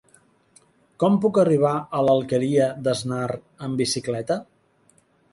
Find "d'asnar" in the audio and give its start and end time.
2.87-3.27